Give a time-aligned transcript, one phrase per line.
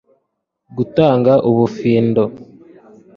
[0.75, 2.23] gutanga ubufindo